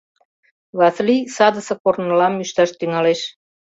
Васлий 0.77 1.21
садысе 1.35 1.73
корнылам 1.83 2.33
ӱшташ 2.43 2.69
тӱҥалеш. 2.79 3.21